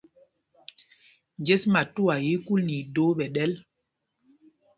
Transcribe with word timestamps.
Njes 1.39 1.63
matuá 1.73 2.15
í 2.21 2.29
í 2.35 2.41
kúl 2.45 2.61
nɛ 2.65 2.75
idōō 2.83 3.11
ɓɛ 3.17 3.25
ɗɛ́l. 3.35 3.51